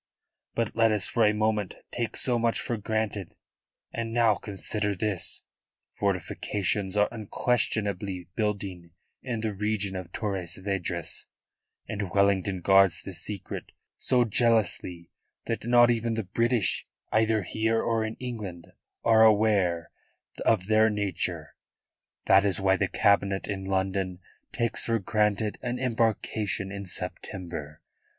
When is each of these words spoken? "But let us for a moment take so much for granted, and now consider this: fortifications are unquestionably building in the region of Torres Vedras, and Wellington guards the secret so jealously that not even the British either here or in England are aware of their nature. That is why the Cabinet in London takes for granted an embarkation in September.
"But 0.55 0.75
let 0.75 0.91
us 0.91 1.07
for 1.07 1.23
a 1.25 1.31
moment 1.31 1.75
take 1.91 2.17
so 2.17 2.39
much 2.39 2.59
for 2.59 2.75
granted, 2.75 3.35
and 3.93 4.11
now 4.11 4.33
consider 4.33 4.95
this: 4.95 5.43
fortifications 5.91 6.97
are 6.97 7.07
unquestionably 7.11 8.27
building 8.35 8.93
in 9.21 9.41
the 9.41 9.53
region 9.53 9.95
of 9.95 10.11
Torres 10.11 10.57
Vedras, 10.59 11.27
and 11.87 12.09
Wellington 12.09 12.61
guards 12.61 13.03
the 13.03 13.13
secret 13.13 13.65
so 13.95 14.23
jealously 14.25 15.11
that 15.45 15.67
not 15.67 15.91
even 15.91 16.15
the 16.15 16.23
British 16.23 16.87
either 17.11 17.43
here 17.43 17.79
or 17.79 18.03
in 18.03 18.15
England 18.15 18.71
are 19.03 19.21
aware 19.23 19.91
of 20.43 20.65
their 20.65 20.89
nature. 20.89 21.53
That 22.25 22.43
is 22.43 22.59
why 22.59 22.75
the 22.75 22.87
Cabinet 22.87 23.47
in 23.47 23.65
London 23.65 24.17
takes 24.51 24.85
for 24.85 24.97
granted 24.97 25.59
an 25.61 25.77
embarkation 25.77 26.71
in 26.71 26.87
September. 26.87 27.81